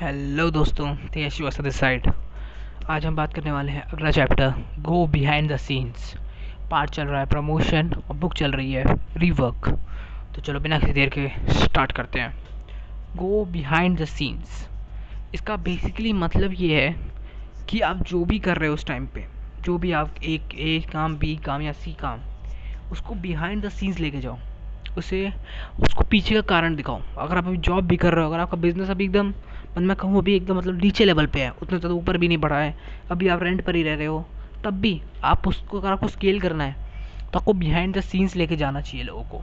[0.00, 2.06] Hello दोस्तों तेज this side
[2.90, 6.14] आज हम बात करने वाले हैं अगला chapter go behind the scenes
[6.70, 8.84] part चल रहा है प्रमोशन और बुक चल रही है
[9.16, 9.68] रीवर्क
[10.36, 12.32] तो चलो बिना किसी देर के स्टार्ट करते हैं.
[13.16, 14.68] गो बिहाइंड द सीन्स
[15.34, 16.94] इसका बेसिकली मतलब ये है
[17.68, 19.26] कि आप जो भी कर रहे हो उस टाइम पे,
[19.62, 22.20] जो भी आप एक ए काम बी काम या सी काम,
[22.92, 24.38] उसको बिहाइंड द सीन्स लेके जाओ.
[24.98, 25.32] उसे,
[25.80, 27.02] उसको पीछे का कारण दिखाओ.
[27.18, 29.32] अगर आप अभी जॉब भी कर रहे हो, अगर आपका बिज़नेस अभी एकदम
[29.68, 32.38] मतलब मैं कहूँ, अभी एकदम मतलब नीचे लेवल पे है। उतना ज़्यादा ऊपर भी नहीं
[32.38, 32.74] बढ़ा है।
[33.10, 34.24] अभी आप रेंट पर ही रह रहे हो।
[34.64, 36.76] तब भी आप उसको, अगर आपको स्केल करना है
[37.32, 39.42] तो आपको बिहाइंड द सीन्स लेके जाना चाहिए लोगों को।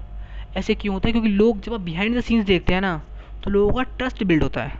[0.57, 1.11] ऐसे क्यों होता है?
[1.11, 3.01] क्योंकि लोग जब आप बिहाइंड द सीन्स देखते हैं ना
[3.43, 4.79] तो लोगों का ट्रस्ट बिल्ड होता है।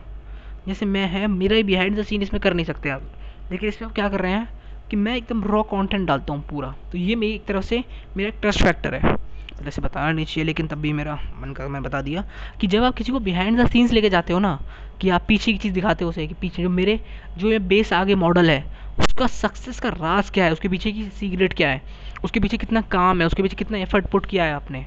[0.68, 3.02] जैसे मैं है, मेरा ही बिहाइंड द सीन इसमें कर नहीं सकते आप।
[3.50, 4.48] लेकिन इसमें आप क्या कर रहे हैं
[4.90, 7.82] कि मैं एकदम रॉ कंटेंट डालता हूँ पूरा। तो ये मेरी एक तरफ़ से
[8.16, 9.14] मेरा ट्रस्ट फैक्टर है।
[9.62, 12.24] वैसे बताना नहीं चाहिए, लेकिन तब भी मेरा मन कर, मैं बता दिया
[12.60, 14.58] कि जब आप किसी को बिहाइंड द सीन्स लेके जाते हो ना,
[15.00, 17.00] कि आप पीछे की चीज़ दिखाते हो उसे, कि पीछे जो मेरे,
[17.38, 18.64] जो ये बेस आगे मॉडल है,
[18.98, 21.82] उसका सक्सेस का राज क्या है, उसके पीछे की सीक्रेट क्या है,
[22.24, 24.86] उसके पीछे कितना काम है, उसके पीछे कितना एफर्ट पुट किया है आपने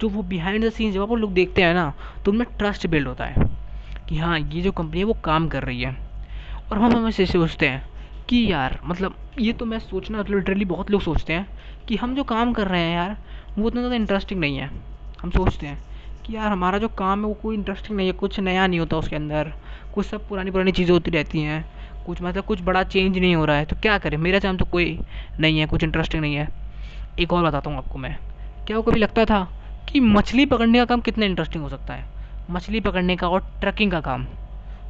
[0.00, 1.92] जो वो बिहाइंड द सीन्स जब आप लोग देखते हैं ना
[2.24, 3.46] तो उनमें ट्रस्ट बिल्ड होता है
[4.08, 5.96] कि हाँ ये जो कंपनी है वो काम कर रही है।
[6.70, 7.82] और हम हमें से सोचते हैं
[8.28, 11.46] कि यार मतलब ये तो मैं सोचना लिटरली बहुत लोग सोचते हैं
[11.88, 13.16] कि हम जो काम कर रहे हैं यार
[13.58, 14.70] वो उतना ज़्यादा इंटरेस्टिंग नहीं है।
[15.22, 15.78] हम सोचते हैं
[16.26, 18.96] कि यार हमारा जो काम है वो कोई इंटरेस्टिंग नहीं है, कुछ नया नहीं होता
[18.96, 19.52] उसके अंदर।
[19.94, 21.64] कुछ सब पुरानी पुरानी चीज़ें होती रहती हैं।
[22.06, 24.16] कुछ मतलब कुछ बड़ा चेंज नहीं हो रहा है। तो क्या करें?
[24.16, 24.98] मेरा काम तो कोई
[25.40, 26.48] नहीं है, कुछ इंटरेस्टिंग नहीं है।
[27.18, 28.18] एक और बताता हूँ आपको मैं।
[28.66, 29.48] क्या वो कभी लगता था
[29.88, 32.04] कि मछली पकड़ने का काम कितना इंटरेस्टिंग हो सकता है?
[32.50, 34.24] मछली पकड़ने का और ट्रकिंग का काम।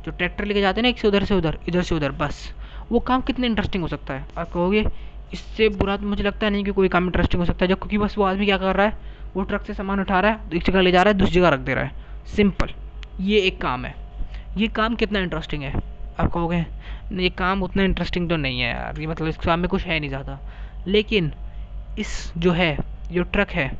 [0.04, 2.52] जो ट्रैक्टर लेके जाते हैं ना, एक से उधर से उधर, इधर से उधर, बस।
[2.92, 4.24] वो काम कितना इंटरेस्टिंग हो सकता है?
[4.38, 4.84] आप कहोगे
[5.32, 7.98] इससे बुरा तो मुझे लगता नहीं कि कोई काम इंटरेस्टिंग हो सकता है। जब क्योंकि
[7.98, 8.96] बस वो आदमी क्या कर रहा है,
[9.34, 11.48] वो ट्रक से सामान उठा रहा है, एक जगह ले जा रहा है, दूसरी जगह
[11.48, 12.70] रख दे रहा है। सिंपल
[13.20, 13.94] ये एक काम है।
[14.56, 15.72] ये काम कितना इंटरेस्टिंग है?
[16.20, 16.64] आप कहोगे
[17.14, 19.98] ये काम उतना इंटरेस्टिंग तो नहीं है यार। ये मतलब इस काम में कुछ है
[20.00, 20.38] नहीं ज़्यादा।
[20.86, 21.32] लेकिन
[21.98, 22.76] इस जो है,
[23.12, 23.70] जो ट्रक है,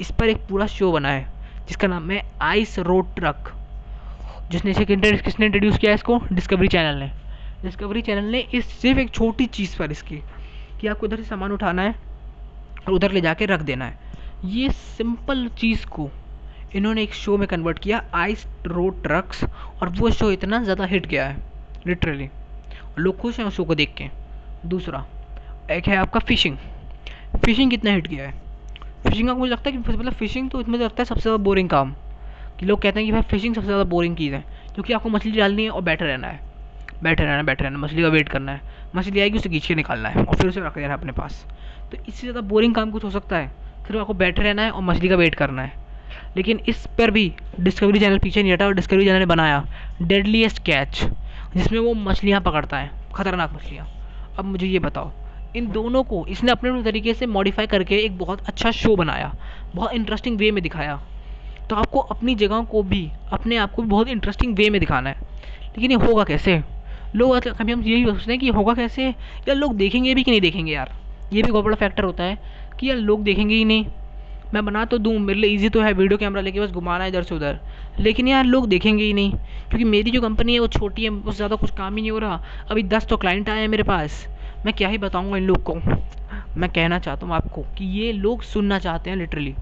[0.00, 1.26] इस पर एक पूरा शो बना है,
[1.68, 3.52] जिसका नाम है आइस रोड ट्रक
[4.50, 6.18] जिसने इसे किसने इंट्रोड्यूस किया इसको?
[6.32, 7.10] डिस्कवरी चैनल ने।
[7.62, 10.20] डिस्कवरी चैनल ने इस सिर्फ़ एक छोटी चीज़ पर इसकी।
[10.82, 11.94] कि आपको इधर से सामान उठाना है
[12.86, 13.98] और उधर ले जाके रख देना है।
[14.46, 16.08] ये सिंपल चीज़ को
[16.74, 21.06] इन्होंने एक शो में कन्वर्ट किया आइस रोड ट्रक्स और वो शो इतना ज़्यादा हिट
[21.06, 21.36] गया है
[21.86, 22.28] लिटरली
[22.98, 24.08] लोग खुश हैं उस शो को देख के।
[24.64, 25.04] दूसरा,
[25.70, 26.56] एक है आपका फ़िशिंग
[27.36, 28.34] फ़िशिंग कितना हिट गया है?
[29.04, 31.68] फ़िशिंग का मुझे लगता है कि मतलब फ़िशिंग तो इसमें लगता है सबसे ज़्यादा बोरिंग
[31.68, 31.94] काम,
[32.60, 34.44] कि लोग कहते हैं कि भाई फ़िशिंग सबसे ज़्यादा बोरिंग चीज़ है,
[34.74, 36.40] क्योंकि आपको मछली डालनी है और बैठे रहना है।
[37.02, 38.60] बैठे रहना बैठे रहना। मछली का वेट करना है।
[38.96, 41.44] मछली आएगी, उसे खींच के निकालना है और फिर उसे रख देना है अपने पास।
[41.92, 43.48] तो इससे ज़्यादा बोरिंग काम कुछ हो सकता है।
[43.86, 45.80] सिर्फ़ आपको बैठे रहना है और मछली का वेट करना है।
[46.36, 49.64] लेकिन इस पर भी डिस्कवरी चैनल पीछे नहीं हटा और डिस्कवरी चैनल ने बनाया
[50.02, 51.02] डेडलीस्ट कैच
[51.56, 53.86] जिसमें वो मछलियाँ पकड़ता है। खतरनाक मछलियाँ।
[54.38, 55.10] अब मुझे ये बताओ,
[55.56, 59.32] इन दोनों को इसने अपने अपने तरीके से मॉडिफाई करके एक बहुत अच्छा शो बनाया,
[59.74, 61.00] बहुत इंटरेस्टिंग वे में दिखाया।
[61.70, 65.10] तो आपको अपनी जगह को भी, अपने आप को भी बहुत इंटरेस्टिंग वे में दिखाना
[65.10, 65.16] है।
[65.68, 66.62] लेकिन ये होगा कैसे?
[67.14, 69.08] लोग कभी हम यही सोचते हैं कि होगा कैसे?
[69.08, 70.92] यार लोग देखेंगे भी कि नहीं देखेंगे यार?
[71.32, 72.38] ये भी बहुत बड़ा फैक्टर होता है
[72.80, 73.86] कि यार लोग देखेंगे ही नहीं।
[74.54, 77.22] मैं बना तो दूँ, मेरे लिए ईजी तो है वीडियो कैमरा लेके बस घुमाना इधर
[77.22, 77.58] से उधर।
[78.00, 81.36] लेकिन यार लोग देखेंगे ही नहीं, क्योंकि मेरी जो कंपनी है वो छोटी है उससे
[81.36, 82.40] ज़्यादा कुछ काम ही नहीं हो रहा।
[82.70, 84.26] अभी दस तो क्लाइंट आए हैं मेरे पास।
[84.66, 85.74] मैं क्या ही बताऊँगा इन लोग को?
[86.56, 89.54] मैं कहना चाहता हूँ आपको कि ये लोग सुनना चाहते हैं लिटरली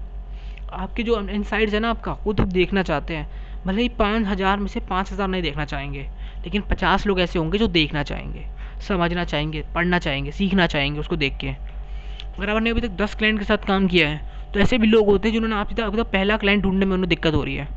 [0.71, 3.27] आपके जो इनसाइड्स है ना आपका, वो तो देखना चाहते हैं।
[3.65, 6.07] भले ही पाँच हज़ार में से पाँच हज़ार नहीं देखना चाहेंगे।
[6.43, 8.45] लेकिन पचास लोग ऐसे होंगे जो देखना चाहेंगे,
[8.87, 13.39] समझना चाहेंगे, पढ़ना चाहेंगे, सीखना चाहेंगे उसको देख के। अगर आपने अभी तक दस क्लाइंट
[13.39, 16.11] के साथ काम किया है तो ऐसे भी लोग होते हैं जिन्होंने आप अभी तक
[16.11, 17.67] पहला क्लाइंट ढूँढने में उन्हें दिक्कत हो रही है।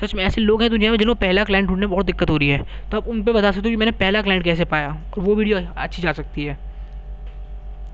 [0.00, 2.36] सच में ऐसे लोग हैं दुनिया में जिन्होंने पहला क्लाइंट ढूँढने में बहुत दिक्कत हो
[2.36, 2.58] रही है।
[2.90, 5.34] तो आप उन पर बता सकते हो कि मैंने पहला क्लाइंट कैसे पाया और वो
[5.34, 6.54] वीडियो अच्छी जा सकती है।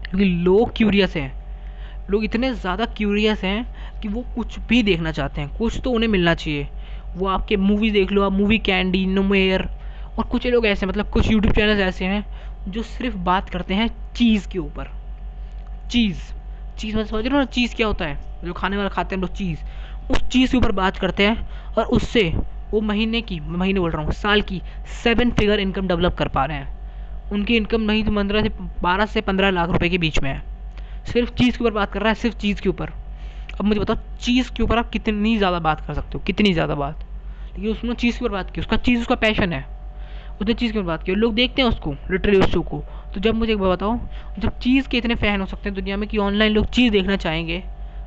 [0.04, 1.32] क्योंकि लोग क्यूरियस हैं।
[2.10, 6.08] लोग इतने ज़्यादा क्यूरियस हैं कि वो कुछ भी देखना चाहते हैं। कुछ तो उन्हें
[6.08, 6.68] मिलना चाहिए।
[7.16, 9.68] वो आपके मूवी देख लो, आप मूवी कैंडी नोमेयर
[10.18, 12.26] और कुछ लोग ऐसे मतलब कुछ यूट्यूब चैनल ऐसे हैं,
[12.68, 14.88] जो सिर्फ़ बात करते हैं चीज़ के ऊपर।
[15.90, 16.18] चीज़।
[16.78, 18.18] चीज़ मतलब समझ रहे हो ना, चीज़ क्या होता है?
[18.44, 19.58] जो खाने वाला खाते हैं लोग चीज़।
[20.10, 21.48] उस चीज़ के ऊपर बात करते हैं
[21.78, 22.34] और उससे
[22.70, 24.62] वो महीने की, महीने बोल रहा हूँ, साल की
[25.04, 26.80] सेवन फिगर इनकम डेवलप कर पा रहे हैं।
[27.32, 28.48] उनकी इनकम नहीं तो पंद्रह से,
[28.82, 30.42] बारह से पंद्रह लाख रुपए के बीच में है।
[31.12, 32.90] सिर्फ़ चीज़ के ऊपर बात कर रहा है, सिर्फ़ चीज़ के ऊपर।
[33.60, 36.18] अब मुझे बताओ, चीज़ के ऊपर आप कितनी ज़्यादा बात कर सकते हो?
[36.18, 37.04] कितनी ज़्यादा बात?
[37.58, 39.79] लेकिन उसने चीज़ के ऊपर बात की, उसका चीज़, उसका पैशन है।
[40.40, 42.82] उसने चीज़ के बात की लोग देखते हैं उसको लिटरली उस शो को।
[43.14, 43.98] तो जब मुझे एक बात बताओ,
[44.38, 47.16] जब चीज़ के इतने फ़ैन हो सकते हैं दुनिया में कि ऑनलाइन लोग चीज़ देखना
[47.16, 47.62] चाहेंगे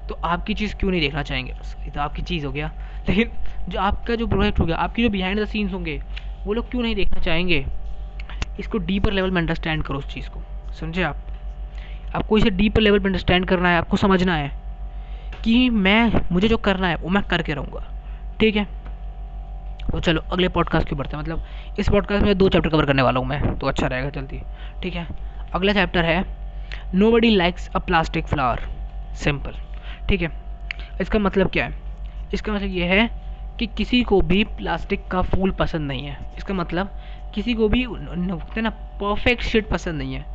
[0.10, 1.54] तो आपकी चीज़ क्यों नहीं देखना चाहेंगे?
[1.94, 2.72] तो आपकी चीज़ हो गया।
[3.10, 3.30] लेकिन
[3.70, 6.02] जो आपका जो प्रोजेक्ट हो गया, आपकी जो बिहाइंड द सीन्स होंगे,
[6.46, 7.66] वो लोग क्यों नहीं देखना चाहेंगे?
[8.60, 10.42] इसको डीपर लेवल में अंडरस्टैंड करो उस चीज़ को।
[10.74, 11.18] समझे आप?
[12.16, 14.52] आपको इसे डीपर लेवल पर अंडरस्टैंड करना है, आपको समझना है
[15.44, 17.86] कि मैं, मुझे जो करना है, वो मैं करके रहूँगा।
[18.40, 18.83] ठीक है?
[19.92, 21.44] तो चलो, अगले पॉडकास्ट के बढ़ते हैं। मतलब
[21.80, 24.42] इस पॉडकास्ट में दो चैप्टर कवर करने वाला हूँ मैं तो अच्छा रहेगा जल्दी।
[24.84, 25.08] ठीक है?
[25.56, 26.26] अगला चैप्टर है
[27.12, 28.62] nobody likes a plastic flower
[29.16, 29.52] simple
[30.10, 30.30] ठीक है?
[31.02, 31.80] इसका मतलब क्या है?
[32.34, 33.10] इसका मतलब ये है
[33.60, 36.90] कि किसी को भी प्लास्टिक का फूल पसंद नहीं है। इसका मतलब
[37.36, 37.86] किसी को भी
[38.58, 40.26] ना परफेक्ट शेड पसंद नहीं है।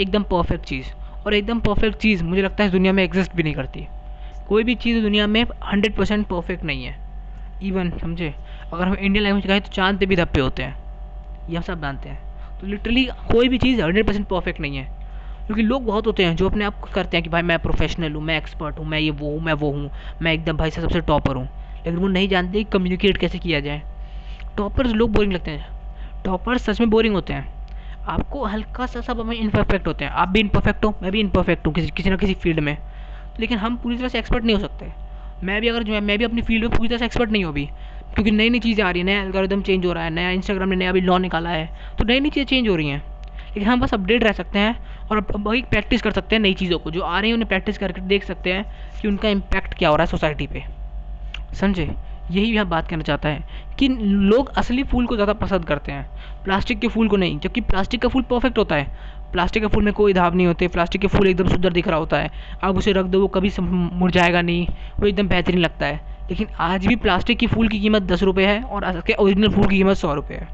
[0.00, 0.92] एकदम परफेक्ट चीज़।
[1.26, 3.86] और एकदम परफेक्ट चीज़ मुझे लगता है दुनिया में एग्जिस्ट भी नहीं करती।
[4.48, 6.96] कोई भी चीज़ दुनिया में हंड्रेड परसेंट परफेक्ट नहीं है।
[7.62, 8.34] इवन समझे?
[8.72, 10.76] अगर हम इंडियन लैंग्वेज कहें तो चाँद भी धब्बे होते हैं।
[11.50, 12.18] ये हम सब जानते हैं।
[12.60, 14.84] तो लिटरली कोई भी चीज़ हंड्रेड परसेंट परफेक्ट नहीं है।
[15.46, 18.22] क्योंकि लोग बहुत होते हैं जो अपने आप करते हैं कि भाई मैं प्रोफेशनल हूँ,
[18.22, 19.90] मैं एक्सपर्ट हूँ, मैं ये वो हूँ, मैं वो हूँ,
[20.22, 23.60] मैं एकदम भाई से सबसे टॉपर हूँ। लेकिन वो नहीं जानते कि कम्युनिकेट कैसे किया
[23.60, 23.82] जाए।
[24.56, 25.66] टॉपर्स लोग बोरिंग लगते हैं।
[26.24, 27.56] टॉपर्स सच में बोरिंग होते हैं।
[28.08, 31.66] आपको हल्का सा सब हमें इनपरफेक्ट होते हैं। आप भी इनपरफेक्ट हो, मैं भी इनपरफेक्ट
[31.66, 32.78] हूँ किसी किसी ना किसी फ़ील्ड में।
[33.40, 34.92] लेकिन हम पूरी तरह से एक्सपर्ट नहीं हो सकते।
[35.42, 37.44] मैं भी अगर जो है, मैं भी अपनी फ़ील्ड में पूरी तरह से एक्सपर्ट नहीं
[37.44, 37.70] हूँ अभी।
[38.16, 40.68] क्योंकि नई नई चीज़ें आ रही हैं, नया एल्गोरिदम चेंज हो रहा है, नया इंस्टाग्राम
[40.68, 41.68] ने नया अभी लॉ निकाला है
[41.98, 43.02] तो नई नई चीज़ें चेंज हो रही हैं।
[43.46, 46.78] लेकिन हम बस अपडेट रह सकते हैं और वही प्रैक्टिस कर सकते हैं नई चीज़ों
[46.78, 48.64] को, जो आ रही हैं, उन्हें प्रैक्टिस करके देख सकते हैं
[49.02, 50.64] कि उनका इम्पैक्ट क्या हो रहा है सोसाइटी पे।
[51.54, 51.90] समझे?
[52.30, 56.06] यही यहाँ बात करना चाहता है कि लोग असली फूल को ज़्यादा पसंद करते हैं,
[56.44, 59.84] प्लास्टिक के फूल को नहीं, जबकि प्लास्टिक का फूल परफेक्ट होता है। प्लास्टिक के फूल
[59.84, 62.30] में कोई धाव नहीं होते, प्लास्टिक के फूल एकदम सुंदर दिख रहा होता है।
[62.62, 64.66] आप उसे रख दो, वो कभी मुरझाएगा नहीं,
[65.00, 66.00] वो एकदम बेहतरीन लगता है।
[66.30, 69.66] लेकिन आज भी प्लास्टिक की फूल की कीमत दस रुपये है और उसके ओरिजिनल फूल
[69.66, 70.48] की कीमत सौ रुपये है।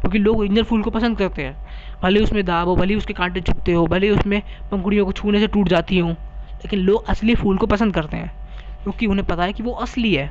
[0.00, 1.66] क्योंकि लोग ओरिजिनल फूल को पसंद करते हैं।
[2.02, 4.42] भले उसमें दाब हो, भले उसके कांटे चुपते हो, भले उसमें
[4.72, 6.10] पंखुड़ियों को छूने से टूट जाती हों,
[6.52, 8.34] लेकिन लोग असली फूल को पसंद करते हैं।
[8.82, 10.30] क्योंकि उन्हें पता है कि वो असली है।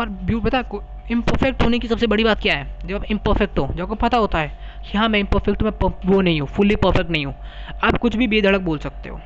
[0.00, 0.64] और व्यू पता है
[1.10, 2.76] इम्परफेक्ट होने की सबसे बड़ी बात क्या है?
[2.86, 5.70] जब आप इम्परफेक्ट हो, जब आपको पता होता है कि हाँ मैं इम्परफेक्ट मैं
[6.06, 7.34] वो नहीं हूँ फुल्ली परफेक्ट नहीं हूँ।
[7.84, 9.20] आप कुछ भी बेधड़क बोल सकते हो।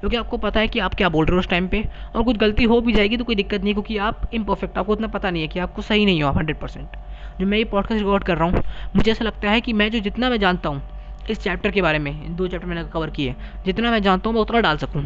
[0.00, 1.84] क्योंकि आपको पता है कि आप क्या बोल रहे हो उस टाइम पे,
[2.16, 5.06] और कुछ गलती हो भी जाएगी तो कोई दिक्कत नहीं, क्योंकि आप इम्परफेक्ट आपको उतना
[5.08, 6.96] पता नहीं है कि आपको सही नहीं हो, आप हंड्रेड परसेंट
[7.40, 8.62] जो मैं ये पॉडकास्ट रिकॉर्ड कर रहा हूँ,
[8.96, 10.82] मुझे ऐसा लगता है कि मैं जो जितना मैं जानता हूँ,
[11.30, 13.34] इस चैप्टर के बारे में, दो चैप्टर मैंने कवर किए,
[13.64, 15.04] जितना मैं जानता हूँ, मैं उतना डाल सकूँ।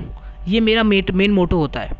[0.48, 1.90] ये मेरा मेन मोटो होता है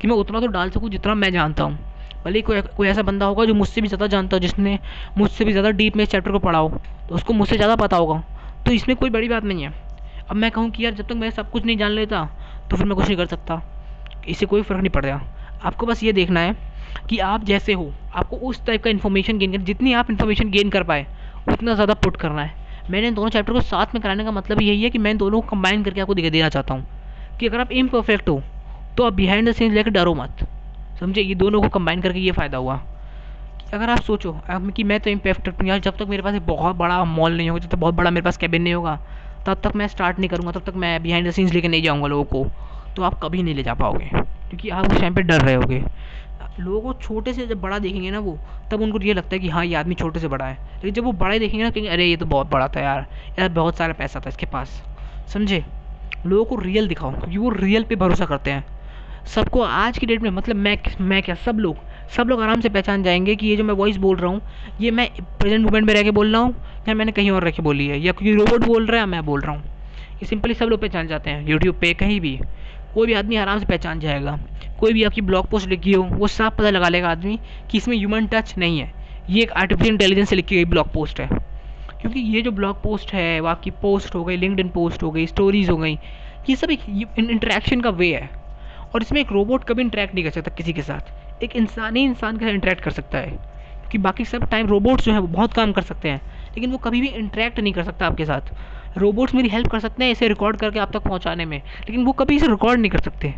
[0.00, 1.78] कि मैं उतना तो डाल सकूँ जितना मैं जानता हूँ।
[2.24, 4.78] भले ही कोई कोई ऐसा बंदा होगा जो मुझसे भी ज़्यादा जानता हो, जिसने
[5.18, 6.68] मुझसे भी ज़्यादा डीप में इस चैप्टर को पढ़ा हो
[7.08, 8.22] तो उसको मुझसे ज़्यादा पता होगा।
[8.66, 9.72] तो इसमें कोई बड़ी बात नहीं है।
[10.22, 12.24] अब मैं कहूँ कि यार, जब तक मैं सब कुछ नहीं जान लेता
[12.70, 13.62] तो फिर मैं कुछ नहीं कर सकता।
[14.28, 15.20] इससे कोई फ़र्क नहीं पड़ रहा
[15.64, 16.56] आपको बस ये देखना है
[17.08, 20.70] कि आप जैसे हो, आपको उस टाइप का इन्फॉर्मेशन गेन कर, जितनी आप इन्फॉर्मेशन गेन
[20.70, 21.06] कर पाए,
[21.48, 22.60] उतना ज़्यादा पुट करना है।
[22.90, 25.40] मैंने इन दोनों चैप्टर को साथ में कराने का मतलब यही है कि मैं दोनों
[25.40, 26.86] को कंबाइन करके आपको दिखा देना चाहता हूँ।
[27.40, 28.42] कि अगर आप इम्परफेक्ट हो
[28.96, 30.46] तो आप बिहाइंड द सीन्स लेकर डरो मत।
[31.02, 31.20] समझे?
[31.20, 32.74] ये दोनों को कंबाइन करके ये फ़ायदा हुआ।
[33.74, 36.76] अगर आप सोचो कि मैं तो इम्परफेक्ट हूँ यार जब तक मेरे पास एक बहुत
[36.76, 38.98] बड़ा मॉल नहीं होगा, जब तक बहुत बड़ा मेरे पास कैबिन नहीं होगा,
[39.46, 42.06] तब तक मैं स्टार्ट नहीं करूँगा, तब तक मैं बिहाइंड द सीन्स लेके नहीं जाऊँगा
[42.06, 42.46] लोगों को।
[42.96, 45.82] तो आप कभी नहीं ले जा पाओगे, क्योंकि आप उस टाइम पर डर रहे होगे।
[46.60, 48.38] लोगों को छोटे से जब बड़ा देखेंगे ना वो,
[48.70, 51.04] तब उनको ये लगता है कि हाँ ये आदमी छोटे से बड़ा है। लेकिन जब
[51.04, 53.06] वो बड़ा ही देखेंगे ना, कहेंगे, अरे, ये तो बहुत बड़ा था यार
[53.38, 54.82] यार बहुत सारा पैसा था इसके पास।
[55.28, 55.64] समझे?
[56.26, 58.64] लोगों को रियल दिखाओ, क्योंकि वो रियल पे भरोसा करते हैं।
[59.26, 61.76] सबको आज की डेट में मतलब मैं मैं क्या, सब लोग
[62.10, 64.40] सब लोग आराम से पहचान जाएँगे कि ये जो मैं वॉइस बोल रहा हूँ,
[64.80, 65.08] ये मैं
[65.40, 66.54] प्रेजेंट मोमेंट में रह के बोल रहा हूँ
[66.88, 69.24] या मैंने कहीं और रह के बोली है, या क्योंकि रोबोट बोल रहा है, मैं
[69.24, 69.62] बोल रहा हूँ।
[70.12, 72.38] ये सिंपली सब लोग पहचान जाते हैं यूट्यूब पे, कहीं भी।
[72.94, 74.38] कोई भी आदमी आराम से पहचान जाएगा।
[74.80, 77.38] कोई भी आपकी ब्लॉग पोस्ट लिखी हो, वो साफ़ पता लगा लेगा आदमी
[77.70, 78.92] कि इसमें ह्यूमन टच नहीं है।
[79.30, 81.28] ये एक आर्टिफिशियल इंटेलिजेंस से लिखी गई ब्लॉग पोस्ट है।
[82.00, 85.26] क्योंकि ये जो ब्लॉग पोस्ट है, वो आपकी पोस्ट हो गई लिंकड पोस्ट हो गई
[85.26, 85.98] स्टोरीज हो गई,
[86.50, 86.80] ये सब एक
[87.18, 88.41] इंटरेक्शन का वे है।
[88.94, 92.02] और इसमें एक रोबोट कभी इंटरेक्ट नहीं कर सकता किसी के साथ। एक इंसान ही
[92.02, 95.26] इंसान के साथ इंटरेक्ट कर सकता है, क्योंकि बाकी सब टाइम रोबोट्स जो है वो
[95.26, 98.98] बहुत काम कर सकते हैं, लेकिन वो कभी भी इंटरेक्ट नहीं कर सकता आपके साथ।
[98.98, 102.12] रोबोट्स मेरी हेल्प कर सकते हैं इसे रिकॉर्ड करके आप तक पहुँचाने में, लेकिन वो
[102.12, 103.34] कभी इसे रिकॉर्ड नहीं कर सकते।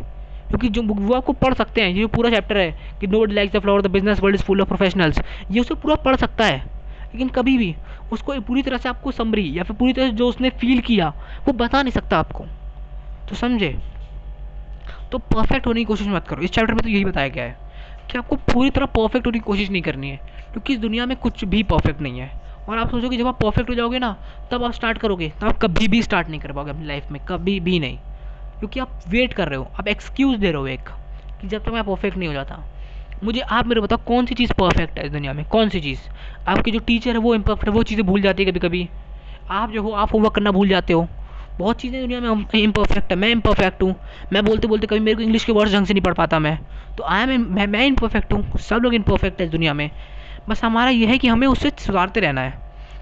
[0.47, 3.51] क्योंकि जो वो आपको पढ़ सकते हैं, ये जो पूरा चैप्टर है कि no like
[3.51, 5.19] the floor the business world is full of professionals
[5.51, 6.57] ये उसे पूरा पढ़ सकता है।
[7.05, 7.75] लेकिन कभी भी
[8.11, 11.09] उसको पूरी तरह से आपको समरी या फिर पूरी तरह से जो उसने फील किया,
[11.47, 12.45] वो बता नहीं सकता आपको।
[13.29, 13.75] तो समझे?
[15.15, 17.57] तो परफेक्ट होने की कोशिश मत करो। इस चैप्टर में तो यही बताया गया है
[18.11, 20.15] कि आपको पूरी तरह परफेक्ट होने की कोशिश नहीं करनी है,
[20.51, 22.29] क्योंकि इस दुनिया में कुछ भी परफेक्ट नहीं है।
[22.69, 24.15] और आप सोचोगे जब आप परफेक्ट हो जाओगे ना,
[24.51, 27.25] तब आप स्टार्ट करोगे, तब आप कभी भी स्टार्ट नहीं कर पाओगे अपनी लाइफ में,
[27.25, 27.97] कभी भी नहीं।
[28.59, 30.89] क्योंकि आप वेट कर रहे हो, आप एक्सक्यूज़ दे रहे हो एक,
[31.41, 32.63] कि जब तक मैं परफेक्ट नहीं हो जाता,
[33.23, 35.99] मुझे आप मेरे बताओ कौन सी चीज़ परफेक्ट है इस दुनिया में, कौन सी चीज़?
[36.47, 38.89] आपकी जो टीचर है वो इम्परफेक्ट है, वो चीज़ें भूल जाती है कभी कभी
[39.49, 41.07] आप जो हो, आप होमवर्क करना भूल जाते हो।
[41.59, 43.95] बहुत चीज़ें दुनिया में इम्परफेक्ट है। मैं इम्परफेक्ट हूँ।
[44.33, 46.57] मैं बोलते बोलते कभी मेरे को इंग्लिश के वर्ड्स ढंग से नहीं पढ़ पाता मैं।
[46.97, 49.89] तो आई एम मैं मैं इम्परफेक्ट हूँ। सब लोग इम्परफेक्ट है इस दुनिया में।
[50.49, 52.59] बस हमारा यह है कि हमें उससे सुधारते रहना है।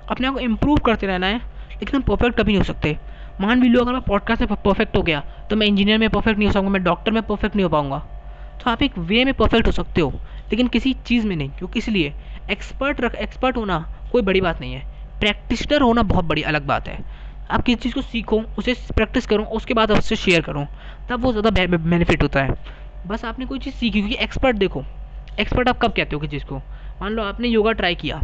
[0.10, 1.38] अपने आप को इम्प्रूव करते रहना है।
[1.74, 2.98] लेकिन हम परफेक्ट कभी नहीं हो सकते।
[3.41, 5.19] मान भी लो अगर मैं पॉडकास्ट में परफेक्ट हो गया
[5.50, 7.98] तो मैं इंजीनियर में परफेक्ट नहीं हो सकूँगा, मैं डॉक्टर में परफेक्ट नहीं हो पाऊँगा।
[8.63, 10.12] तो आप एक वे में परफेक्ट हो सकते हो,
[10.51, 12.13] लेकिन किसी चीज़ में नहीं। क्योंकि इसलिए
[12.51, 14.81] एक्सपर्ट रख एक्सपर्ट होना कोई बड़ी बात नहीं है।
[15.19, 16.98] प्रैक्टिशनर होना बहुत बड़ी अलग बात है।
[17.51, 20.65] आप किसी चीज़ को सीखो, उसे प्रैक्टिस करो, उसके बाद उससे शेयर करो,
[21.09, 22.55] तब वो ज़्यादा बेनिफिट होता है।
[23.07, 24.83] बस आपने कोई चीज़ सीखी, क्योंकि एक्सपर्ट देखो
[25.39, 26.57] एक्सपर्ट आप कब कहते हो किसी चीज़ को
[27.01, 28.21] मान लो आपने योगा ट्राई किया,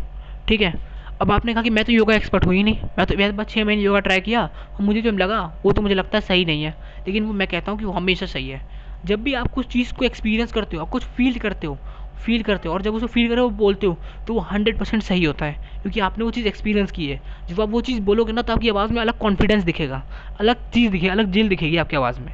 [0.47, 0.73] ठीक है?
[1.21, 3.65] अब आपने कहा कि मैं तो योगा एक्सपर्ट हुई नहीं, मैं तो वैसे बस छः
[3.65, 6.63] महीने योगा ट्राई किया, और मुझे जो लगा, वो तो मुझे लगता है सही नहीं
[6.63, 6.75] है,
[7.07, 8.61] लेकिन वो मैं कहता हूँ कि वो हमेशा सही है।
[9.05, 11.77] जब भी आप कुछ चीज़ को एक्सपीरियंस करते हो, आप कुछ फील करते हो
[12.19, 13.97] फील करते हो और जब उसे फील करे वो बोलते हो
[14.27, 17.61] तो वो हंड्रेड परसेंट सही होता है, क्योंकि आपने वो चीज़ एक्सपीरियंस की है। जब
[17.61, 20.03] आप वो चीज़ बोलोगे ना तो आपकी आवाज़ में अलग कॉन्फिडेंस दिखेगा,
[20.39, 22.33] अलग चीज़ दिखेगी, अलग जेल दिखेगी आपकी आवाज़ में।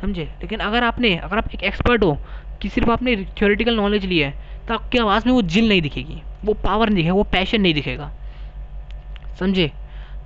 [0.00, 0.24] समझे?
[0.42, 2.16] लेकिन अगर आपने, अगर आप एक एक्सपर्ट हो,
[2.62, 4.30] कि सिर्फ़ आपने थियोरेटिकल नॉलेज ली है
[4.68, 7.74] तो आपकी आवाज़ में वो जिल नहीं दिखेगी, वो पावर नहीं दिखेगा, वो पैशन नहीं
[7.74, 8.10] दिखेगा।
[9.40, 9.70] समझे?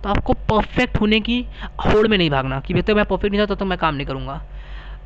[0.03, 1.45] तो आपको परफेक्ट होने की
[1.87, 4.41] होड़ में नहीं भागना, कि बेहतर मैं परफेक्ट नहीं था तो मैं काम नहीं करूँगा।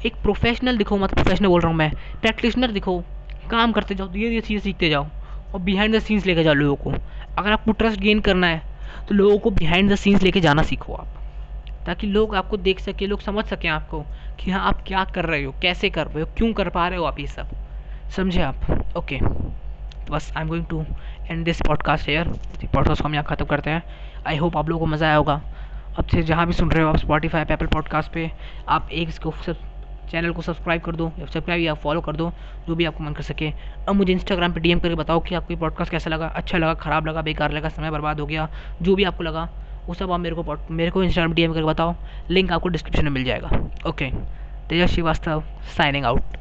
[0.06, 1.90] एक प्रोफेशनल दिखो मतलब प्रोफेशनल बोल रहा हूँ मैं
[2.20, 3.02] प्रैक्टिशनर दिखो
[3.46, 5.06] काम करते जाओ, धीरे धीरे चीज़ें सीखते जाओ
[5.54, 6.90] और बिहाइंड द सीन्स लेके जाओ लोगों को।
[7.38, 8.62] अगर आपको ट्रस्ट गेन करना है
[9.08, 11.06] तो लोगों को बिहाइंड द सीन्स लेके जाना सीखो आप,
[11.86, 14.04] ताकि लोग आपको देख सके, लोग समझ सकें आपको
[14.40, 16.98] कि हाँ आप क्या कर रहे हो, कैसे कर रहे हो, क्यों कर पा रहे
[16.98, 17.50] हो आप ये सब।
[18.16, 18.70] समझे आप?
[18.96, 20.84] ओके तो बस I am going to
[21.22, 22.28] end this podcast here
[22.64, 23.82] podcast को हम यहाँ ख़त्म करते हैं।
[24.26, 25.40] आई होप आप लोगों को मज़ा आया होगा।
[25.98, 28.30] अब से जहाँ भी सुन रहे हो आप स्पॉटीफाई एप्पल पॉडकास्ट पे,
[28.68, 29.58] आप एक इसको सब
[30.10, 32.30] चैनल को सब्सक्राइब कर दो, या सब्सक्राइब या फॉलो कर दो,
[32.68, 33.52] जो भी आपको मन कर सके।
[33.88, 36.74] अब मुझे इंस्टाग्राम पे डीएम करके बताओ कि आपको ये पॉडकास्ट कैसा लगा। अच्छा लगा,
[36.74, 38.48] ख़राब लगा, बेकार लगा, समय बर्बाद हो गया,
[38.82, 39.48] जो भी आपको लगा
[39.86, 41.94] वो सब आप मेरे को मेरे को इंस्टाग्राम डी एम करके बताओ।
[42.30, 43.50] लिंक आपको डिस्क्रिप्शन में मिल जाएगा।
[43.88, 44.10] Okay
[44.68, 45.42] Tejas Shrivastava
[45.76, 46.36] signing out